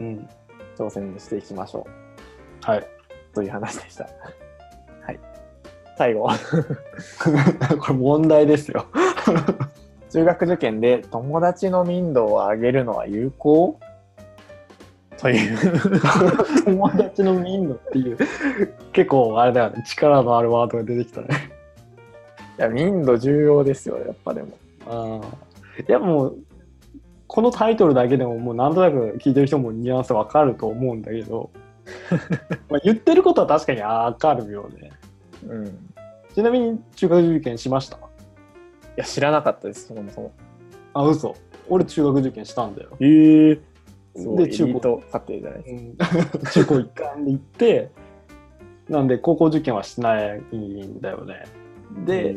[0.00, 0.28] うん。
[0.76, 2.86] 挑戦していきましょうはい。
[3.34, 4.04] という話でした。
[5.04, 5.20] はい。
[5.98, 6.28] 最後。
[7.80, 8.86] これ問題ですよ。
[10.10, 13.78] 中学受験で友達の民度を上げるのは有効？
[15.18, 15.58] という
[16.64, 18.18] 友達の民度っていう、
[18.92, 21.28] 結構あれだよね、力のあるワードが出てきたね。
[22.58, 24.50] いや民度重要ですよやっぱでも
[24.86, 25.20] あ
[25.88, 26.38] いやもう、
[27.32, 31.50] このタイトルだけでももうなんとなく聞いてる人もニュアンスわかると思うんだけど、
[32.68, 34.90] まあ言ってることは確かにわかるよね。
[35.48, 35.70] うんい
[36.34, 37.98] ちなみに中学受験しました？
[38.96, 40.32] や知らなかったですそもそも
[40.92, 41.34] あ、嘘。
[41.70, 42.90] 俺中学受験したんだよ。
[43.00, 43.58] へえ
[44.14, 45.68] そうでエリート家庭じゃないで
[46.44, 47.90] すうん 中高一貫で行って、
[48.90, 51.44] なんで高校受験はしないんだよね。
[52.04, 52.34] で、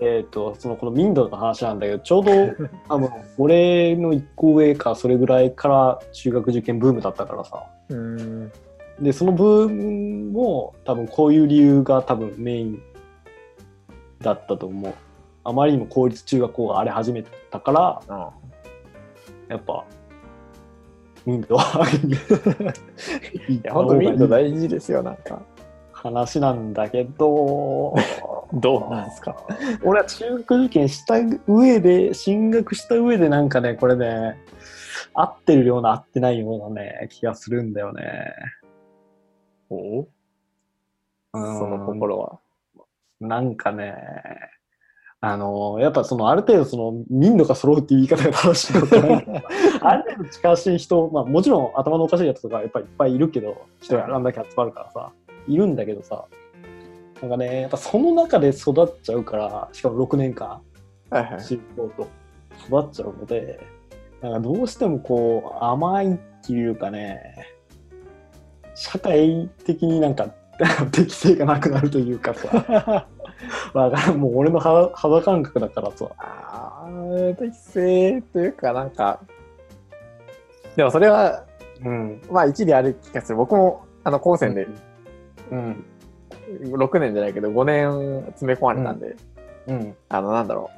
[0.00, 2.32] えっ、と、そのこの民度の話なんだけど、ちょうど
[2.88, 7.64] 多分俺の一個上かそれぐらいから中学受験ブームだったからさ。
[7.90, 8.52] うん
[9.00, 12.82] で、そのブームも多分こういう理由が多分メイン
[14.20, 14.92] だったと思う。
[15.42, 18.30] あまりにも公立中学校が荒れ始めたから、あ
[19.48, 19.84] やっぱ、
[21.24, 22.74] 民度を上げる。
[23.48, 25.40] い いや本当民度大事ですよなんか
[26.02, 27.94] 話なんだけど、
[28.54, 29.36] どうなんですか？
[29.84, 34.36] 俺は中学受験した上で、進学した上でなんかね、これね、
[35.14, 38.32] 合ってるような合ってないようなね、気がするんだよね。
[39.70, 40.06] お？
[41.32, 42.38] そその心は？
[43.20, 43.94] なんかね、
[45.20, 49.22] あの、やっぱそのある程度その民度が揃うっていう言い方が正しいことな
[49.82, 55.12] ある程度近しい人、まあもちろん頭のおかしいやつとかやっぱりいっぱいいるけど、人があんだけ集まるからさ、
[55.46, 56.26] いるんだけどさ、
[57.20, 60.60] なんかね、やっぱその中で育っちゃうから、しかも6年間、
[61.10, 61.58] はいはい。
[61.76, 62.08] と。
[62.68, 63.60] 育っちゃうので、
[64.20, 67.20] なんかどうしてもこう甘いっていうかね、
[68.74, 70.28] 社会的になんか
[70.92, 73.06] 適性がなくなるというかさ、
[73.74, 79.20] わからんもう俺の肌肌感覚だからさ、ああ適正というかなんか
[80.76, 81.44] でもそれは
[81.84, 83.36] うん、まあ一理ある気がする。
[83.36, 84.74] 僕もあの高専でうん、
[85.50, 89.16] 6年じゃないけど5年詰め込まれたんで、
[89.66, 90.70] うん、あのなんだろ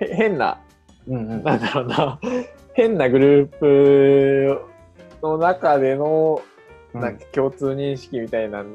[0.00, 0.04] う。
[0.04, 0.58] へ変な
[1.06, 2.20] うん、うん、なんだろうな。
[2.74, 4.60] 変なグループ
[5.22, 6.42] の中での
[6.92, 8.70] なんか共通認識みたいなの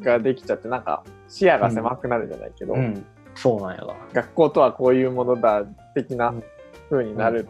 [0.00, 3.94] ができちゃってなんか視野が狭くなるじゃないけど、うん、そうなんやな。
[4.12, 6.34] 学校とはこういうものだ的な
[6.90, 7.48] 風になる、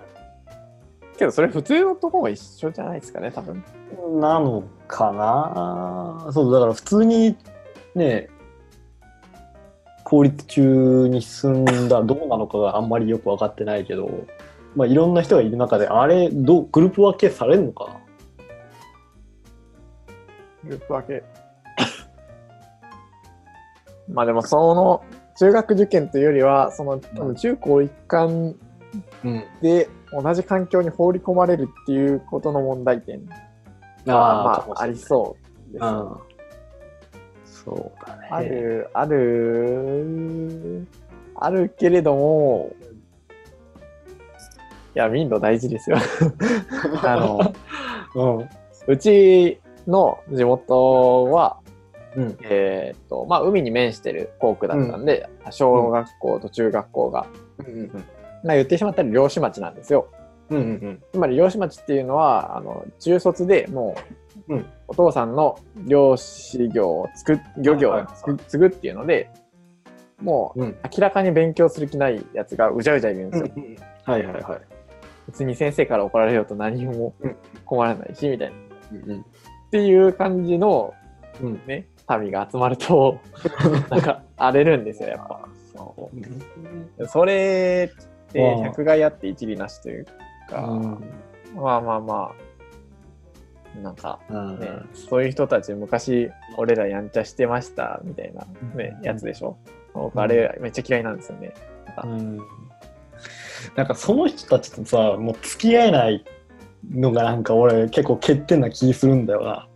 [1.22, 3.62] けどそれ普通のとこが一緒じゃないですかね多分。
[4.20, 6.32] なのかな？
[6.32, 7.36] そうだから普通に
[7.94, 8.28] ね
[10.02, 14.26] 公立中に進んだらどうなのかがあんまりよく分かってないけど、
[14.74, 18.00] まあ、いろんな人がいる中であれどうグループ分けされるのかな？
[20.64, 21.24] グループ分け。
[24.12, 25.04] まあでもその
[25.38, 28.56] 中学受験というよりはその多分中高一貫
[29.24, 29.44] うん。
[29.62, 33.26] で同じ環境に放り込まれるっていうことの問題点。
[34.06, 35.36] がまあありそ
[35.70, 36.16] うです、うん。
[37.44, 38.28] そうだね。
[38.30, 40.86] あるある
[41.34, 42.74] あるけれども
[44.94, 45.96] いや民度大事ですよ。
[47.02, 47.54] あの
[48.14, 48.48] うん。
[48.88, 51.58] うちの地元は
[52.16, 52.36] うん。
[52.42, 57.26] えーっとまあ海に面してる校区だったんで、小学校と中学校が、
[57.58, 58.04] うん
[58.44, 60.08] まあ、言ってしまったら漁師町なんですよ。
[60.50, 63.96] うんうんつまり漁師町っていうのはあの中卒でも
[64.48, 64.66] う、うん。
[64.88, 69.30] お父さんの漁師業をつく漁業をつく継ぐっていうので
[70.20, 73.50] もううん明らかに勉強する気ないやつがうじゃうじゃいるんですよ、
[74.04, 74.60] はいはいはい。
[75.28, 77.36] 別に先生から怒られようと何もうん。
[77.64, 78.56] 困らないしみたいな。
[78.56, 78.60] っ
[79.06, 79.24] うん。
[79.70, 80.92] ていう感じの
[81.40, 81.60] うん。
[81.66, 81.86] ね
[82.20, 83.18] 民が集まると
[83.88, 85.48] なんか荒れるんですよやっぱ。
[85.74, 86.10] そ
[86.98, 87.06] う。
[87.06, 87.90] それ
[88.32, 90.06] ってああ百害あって一理なしという
[90.48, 91.04] か、うん。
[91.54, 92.32] まあまあま
[93.76, 94.58] あなんかうん。
[94.58, 99.04] ね、そういう人たち昔俺らやんちゃしてましたみたいな、ねうん。
[99.04, 99.58] やつでしょ。
[99.94, 101.52] 僕あれめっちゃ嫌いなんですよね。
[102.04, 102.38] うん。
[103.76, 106.24] なんかその人たちとさもう付き合えない
[106.90, 109.68] のがなんか俺結構欠点な気するんだよな。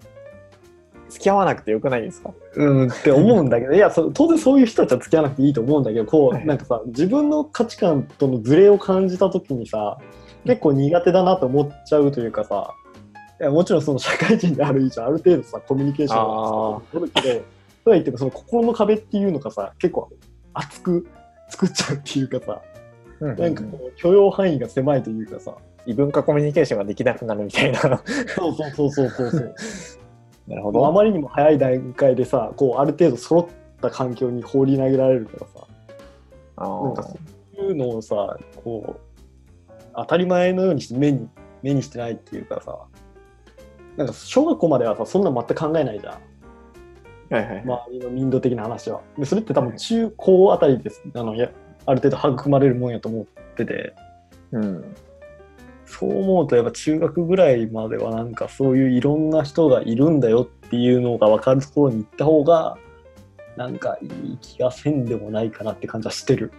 [1.16, 2.30] 付き合わなくてよくないですか？
[2.56, 6.42] うんって思うんだけどいやそ当然そういう人たちは付き合わなくていいと思うんだけどこはい。
[6.42, 9.98] うなんかさ自分の価値観とのズレを感じた時にさ
[10.44, 12.74] 結構苦手だなと思っちゃうというかさ
[13.40, 17.40] いやもちろんその社会人である以上ある程度さコミュニケーションは取るけど
[17.84, 20.10] とは言ってもその心の壁っていうのがさ結構
[20.52, 21.08] 厚く
[21.48, 22.60] 作っちゃうっていうかさ
[23.20, 25.54] なんかこう許容範囲が狭いというかさ。
[25.88, 27.80] 異文化コミュニケーションができなくなるみたいな。
[28.34, 29.54] そうそうそうそうそうそう
[30.48, 35.66] なるほもうあまりにも早い段階でさこうある程度揃っった環境に放り投げられるからさ。
[36.58, 37.04] あなんかー
[37.56, 41.28] そういうのをさこう当たり前のようにして目に
[41.62, 42.78] 目にしてないっていうかさ
[43.96, 46.18] なんか小学校まではさそんな全く考えないじゃ
[47.30, 47.34] ん。
[47.34, 47.62] はいはい。
[47.62, 49.02] 周りの民度的な話は。
[49.18, 51.02] でそれって多分中高あたりです。
[51.14, 51.50] あのや
[51.86, 53.94] ある程度育まれるもんやと思ってて。
[54.52, 54.94] うん。
[55.86, 62.76] そう思うとやっぱ中学ぐらいまではなんかそういういろんな人がいるんだよっていうのが分かるところに行った方が
[63.56, 66.52] なんかいい気がせんでもないかなって感じはしてる。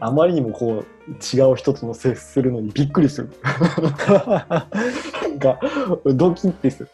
[0.00, 3.30] あまりにもこう違う人との接するのにびっくりする。
[3.44, 5.60] なんか
[6.06, 6.88] ドキッてする。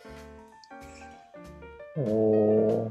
[1.96, 2.90] お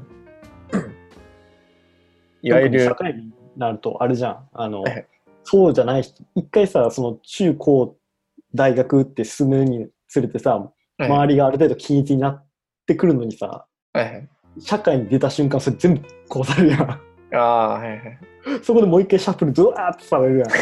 [2.42, 4.48] いわゆる社、会になるとあれじゃん。
[4.52, 5.06] あの、はい
[5.50, 7.96] そうじゃない人一回さその中高
[8.54, 12.46] 大学って進むにつれてさ周りがある程度均一になっ
[12.86, 14.28] てくるのにさはいはい。
[14.60, 17.00] 社会に出た瞬間それ全部こうされるやんあ
[17.38, 18.18] あ、はいはい。
[18.62, 20.56] そこでもう一回シャッフルドワーってされるやん は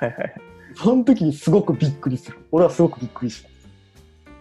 [0.00, 0.34] いはい。
[0.74, 3.44] その時にすごくびっくりする俺はすごくびっくりし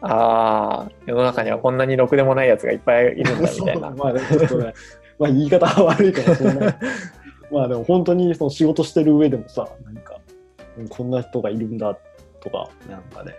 [0.02, 3.90] たああ、世の中にはこんなにろくでもないやつがいっぱいいるんだみたいな。
[3.96, 4.74] まあねちょっとね
[5.20, 6.76] まあ言い方は悪いかもしれない
[7.54, 10.20] まあでも本当にその仕事してる上でもさなんか
[10.78, 11.96] うんこんな人がいるんだ
[12.42, 13.36] とかなんかね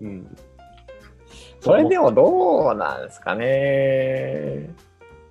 [0.00, 0.36] うん
[1.66, 4.70] それでもどうなんですかね。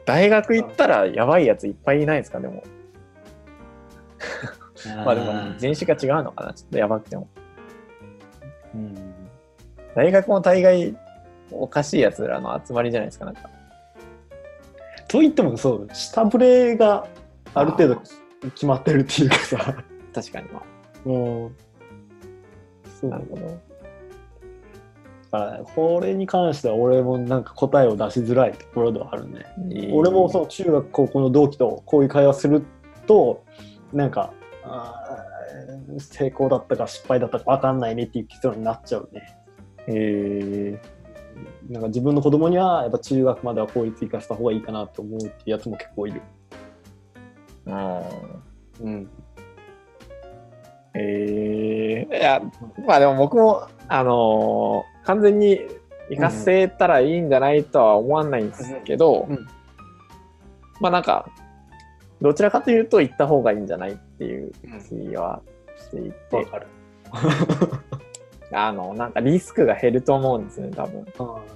[0.06, 2.62] 大学行ったらやばいやついっぱいいないですか、でも。
[5.06, 7.30] まあでも人種が違うのかな、ちょっとやばくても。
[8.74, 9.16] うん
[9.96, 10.98] 大学も大概
[11.52, 13.50] おかしいやつらの集まりじゃないですか、なんか。
[15.16, 17.08] と言ってもそう下振れが
[17.54, 18.02] ある程度
[18.52, 20.62] 決まってるっていうかさ確かにま
[21.06, 21.56] うん
[23.00, 23.08] そあ。
[23.08, 23.42] うなるほど。
[25.32, 29.46] だからこれに関しては俺もなんか答えを出しづらいところではあるね。
[29.94, 32.64] 俺もその中学高校の同期とこういう会話する
[33.08, 33.44] と
[33.94, 39.38] なんかあー成功だったか失敗だったか分かんないねっていう結論になっちゃうね。
[39.88, 39.94] へ
[40.74, 40.82] え
[41.70, 46.22] なんか自分の子供にはやっぱ中学までは公立行かせた方がいいかなと思うっていうやつも結構いる。
[47.66, 48.04] ー。
[48.82, 48.94] うん。
[48.94, 49.10] うん。
[50.94, 52.42] えー、いや、
[52.86, 55.62] まあでも僕も、あのー完全に
[56.10, 59.48] 行かせたらいいんじゃないとは思わないんですけど、うんうん
[60.82, 61.30] まあなんか、
[62.22, 64.52] どちらかというと行った方がいいんじゃないっていう
[64.90, 65.42] 気は
[65.78, 66.68] していて、わかる。
[68.52, 71.00] あの、なんかリスクが減ると思うんですね、多分。
[71.02, 71.06] うん、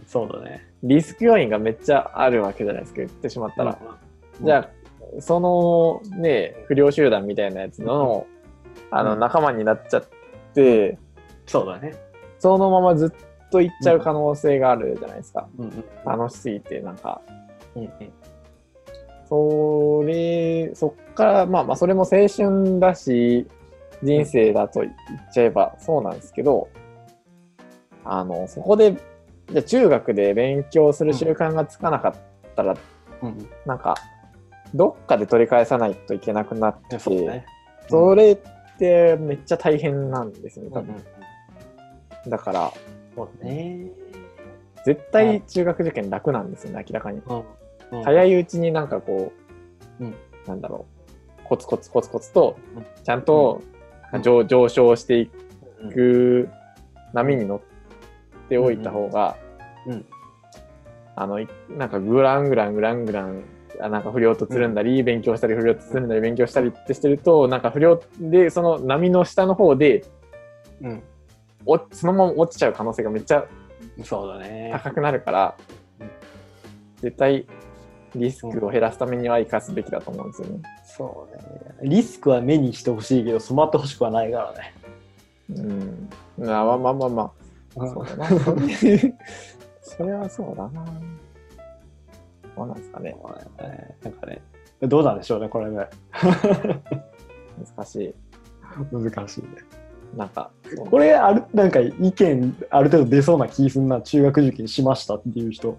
[0.07, 0.65] そうだね。
[0.83, 3.77] リスク要因がめっちゃあるわけじゃないですか、言ってしまったら。
[3.81, 4.09] うん
[4.41, 4.69] じゃあ、
[5.21, 8.25] そのね、不良集団みたいなやつの、
[8.89, 10.03] あの、うん仲間になっちゃっ
[10.53, 10.97] て、
[11.45, 11.93] そうだね。
[12.37, 15.47] そのままずっと行っちゃう可能性があるじゃないですか。
[15.57, 17.21] うんうん楽しすぎて、なんか、
[17.75, 17.91] うんうん
[19.27, 23.45] それ、そっから、まあまあ、それも青春だし、
[24.03, 24.93] 人生だと言っ
[25.33, 26.69] ちゃえばそうなんですけど、
[28.05, 28.93] あの、そこで、
[29.51, 32.13] じゃあ中学で勉強する習慣がつかなかっ
[32.55, 32.75] たら、
[33.21, 33.49] うん。
[33.65, 33.95] なんか、
[34.73, 37.45] どっかで取り返さないといけなくなって、そうだね。
[37.89, 38.37] それっ
[38.77, 40.85] てめっちゃ大変なんですよね、多うん。
[40.87, 40.95] 分。
[42.27, 42.71] だから、
[43.15, 43.87] そうだね。
[44.85, 47.21] 絶対中学受験楽なんですよね、明らかに。
[47.91, 48.03] うん。
[48.03, 49.33] 早いうちになんかこ
[49.99, 50.15] う、うん。
[50.47, 50.85] なんだろ
[51.43, 53.78] う、コツコツコツコツとうん、ちゃんとうん
[54.21, 55.31] 上上昇してい
[55.81, 56.49] うんく
[57.13, 57.61] 波に乗っ
[58.49, 59.37] ておいた方が、
[59.85, 60.05] うん。
[61.15, 63.43] あの、いなんかグラングラングラングラン、
[63.81, 70.05] あなんか不良とつるんだり、勉強したり不良とつるんだり勉強したりってしてると、なんか不良で、その波の下の方で、
[70.81, 71.03] うん。
[71.65, 73.45] おそのまま落ちちゃう可能性がめっちゃ
[74.03, 74.71] そうだね。
[74.73, 75.55] 高くなるから
[75.99, 76.09] うん、
[77.01, 77.45] 絶対
[78.15, 80.61] リスクを減らすためには生かすべきだと思うんですよね。
[80.85, 81.89] そうね。
[81.89, 84.73] リスクは目にしてほしいけど、染まってほしくはないからね。
[85.49, 86.09] うん。
[86.37, 87.31] まあまあまあまあま
[87.77, 88.27] あ、そうだな。
[89.81, 90.85] それはそうだな。
[92.55, 93.15] どうなんですかね。
[93.59, 94.41] えーなんかね、
[94.81, 95.87] どうなんでしょうね、これね。
[97.75, 98.15] 難しい。
[98.91, 99.47] 難しいね。
[100.15, 100.51] なんか、
[100.89, 105.77] これある、なんか意見ある程度出そうな気すんな、中学受験しましたっていう人。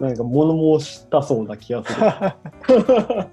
[0.00, 2.06] なんか物申したそうな気がする。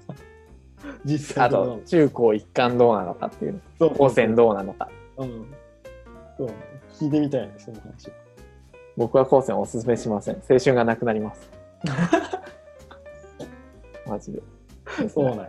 [1.04, 4.88] 実際あと、中高一貫どうなのかっていう、と高専どうなのか。
[5.18, 5.46] うん。
[6.38, 6.50] そう
[6.98, 8.10] 聞いてみたいね、その話。
[8.96, 10.36] 僕は高専おすすめしません。
[10.48, 11.50] 青春がなくなります。
[14.06, 14.42] マジで。
[15.08, 15.46] そうなんや。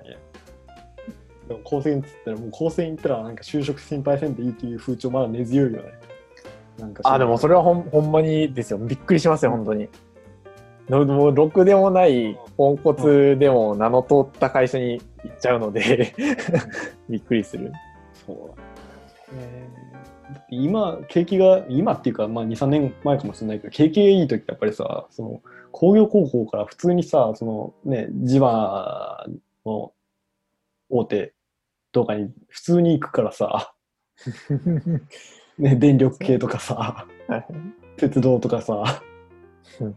[1.48, 5.94] でも高専っつったら、もう高専行ったらなんか就職心配せんでいいっていう風潮まだ根強いよね。
[6.80, 8.80] なんかあ、でもそれはほんほんまにですよ。
[8.80, 9.88] びっくりしますよ、本当に。
[10.90, 16.14] のもうろくでもないポンコツでも名の通った会社に行っちゃうので
[17.10, 17.72] びっくりする。
[18.26, 18.66] そう
[20.50, 29.26] 今、景気が、今っていうか、まあ、2、3年前かもしれないけど、景気がいい時ってやっぱりさ、その工業高校から普通にさ、そのね、地場
[29.66, 29.92] の
[30.90, 31.34] 大手
[31.92, 33.74] とかに普通に行くからさ、
[35.58, 37.08] ね、電力系とかさ、
[37.98, 39.02] 鉄道とかさ、
[39.80, 39.94] 行っ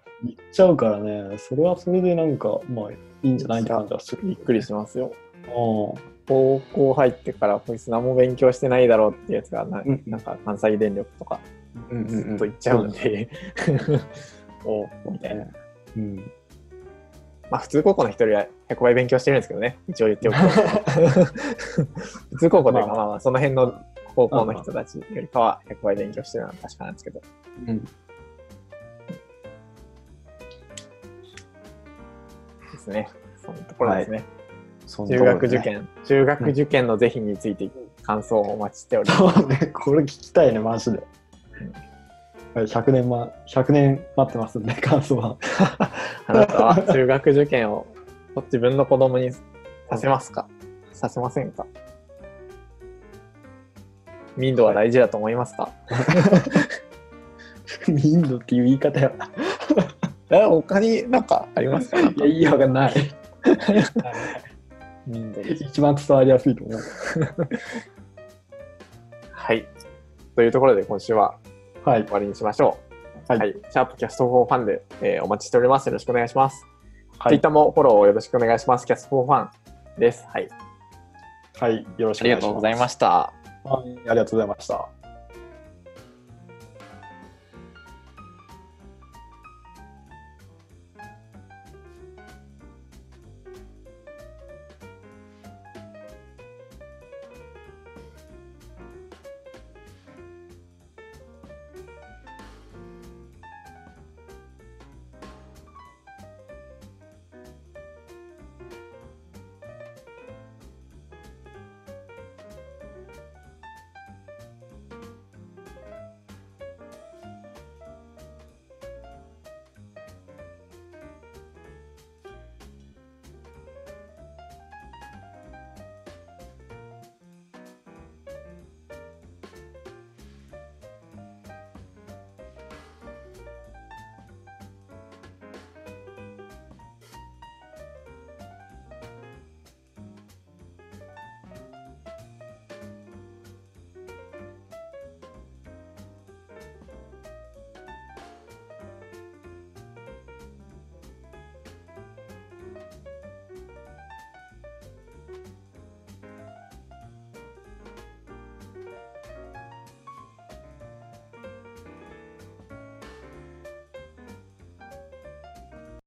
[0.53, 5.13] ちゃうからね、それはそれでなんか、まあ、いいんじゃないって感じはする、びっくりしますよ。
[5.47, 11.41] うん高校入ってからこいつ何も勉強してないだろうってやつがな,、うんなんか関西電力とか
[12.07, 13.31] ずっと行っちゃうんで、
[14.65, 15.47] おうみたいな。
[15.97, 16.17] うん。
[17.51, 20.45] まあ普通高校の人よりは100倍勉強してるんですけどね、一応言っておくと。
[22.31, 23.75] 普通高校というか、まあまあまあその辺の
[24.15, 27.23] 高校の人たちよりかは100倍勉強してるのは確かなんですけど。
[27.67, 27.89] うん。
[32.89, 33.09] ですね。
[33.37, 34.25] そのところですね。
[34.87, 35.59] そ中学受。
[35.61, 37.71] 験、中学受験の是非について
[38.03, 39.67] 感想をお待ちしております。
[39.73, 40.99] これ聞きたいね、マジで。
[42.55, 45.37] はい100年ま、100年待ってますんで、感想は。
[46.27, 47.87] あなたは中学受験を
[48.47, 49.41] 自分の子供にさ
[49.97, 50.49] せますか？
[50.93, 51.67] させませんか？
[54.37, 55.71] 民度は大事だと思いますか、
[57.89, 59.31] インドっていう言い方やな。
[60.31, 61.99] え他になんかありますか？
[62.01, 62.93] いや、いいわがない。
[65.61, 66.81] 一番伝わりやすいと思う。
[69.33, 69.67] はい。
[70.37, 71.37] というところで今週は
[71.85, 72.13] はい終。
[72.13, 72.77] わりにしましょ
[73.29, 73.33] う。
[73.33, 75.87] はいシャープキャスト4ファンで、えーお待ちしております。
[75.87, 76.65] よろしくお願いします。
[77.19, 78.87] はい Twitter もフォローをよろしくお願いします。
[78.87, 79.51] キャスト4ファン
[80.01, 80.27] です。
[80.29, 80.49] はい。
[81.59, 81.87] はい。
[81.97, 83.33] よろしありがとうございました。
[83.65, 83.99] はい。
[84.09, 84.89] ありがとうございました。